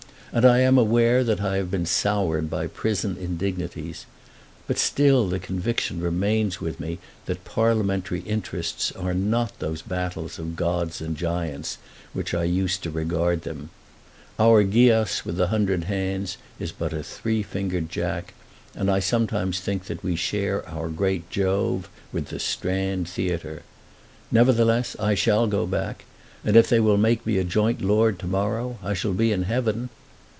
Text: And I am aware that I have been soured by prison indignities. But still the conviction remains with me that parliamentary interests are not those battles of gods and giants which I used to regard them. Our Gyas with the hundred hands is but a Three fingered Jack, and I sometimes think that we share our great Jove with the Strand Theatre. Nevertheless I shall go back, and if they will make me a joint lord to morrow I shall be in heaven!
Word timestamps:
And 0.33 0.45
I 0.45 0.59
am 0.59 0.77
aware 0.77 1.25
that 1.25 1.41
I 1.41 1.57
have 1.57 1.69
been 1.69 1.85
soured 1.85 2.49
by 2.49 2.67
prison 2.67 3.17
indignities. 3.19 4.05
But 4.65 4.77
still 4.77 5.27
the 5.27 5.39
conviction 5.39 5.99
remains 5.99 6.61
with 6.61 6.79
me 6.79 6.99
that 7.25 7.43
parliamentary 7.43 8.21
interests 8.21 8.93
are 8.93 9.13
not 9.13 9.59
those 9.59 9.81
battles 9.81 10.39
of 10.39 10.55
gods 10.55 11.01
and 11.01 11.17
giants 11.17 11.79
which 12.13 12.33
I 12.33 12.45
used 12.45 12.81
to 12.83 12.89
regard 12.89 13.41
them. 13.41 13.71
Our 14.39 14.63
Gyas 14.63 15.25
with 15.25 15.35
the 15.35 15.47
hundred 15.47 15.83
hands 15.83 16.37
is 16.59 16.71
but 16.71 16.93
a 16.93 17.03
Three 17.03 17.43
fingered 17.43 17.89
Jack, 17.89 18.33
and 18.73 18.89
I 18.89 18.99
sometimes 19.01 19.59
think 19.59 19.83
that 19.87 20.01
we 20.01 20.15
share 20.15 20.65
our 20.65 20.87
great 20.87 21.29
Jove 21.29 21.89
with 22.13 22.27
the 22.29 22.39
Strand 22.39 23.09
Theatre. 23.09 23.63
Nevertheless 24.31 24.95
I 24.97 25.13
shall 25.13 25.45
go 25.45 25.65
back, 25.67 26.05
and 26.45 26.55
if 26.55 26.69
they 26.69 26.79
will 26.79 26.95
make 26.97 27.25
me 27.25 27.37
a 27.37 27.43
joint 27.43 27.81
lord 27.81 28.17
to 28.19 28.27
morrow 28.27 28.79
I 28.81 28.93
shall 28.93 29.11
be 29.13 29.33
in 29.33 29.43
heaven! 29.43 29.89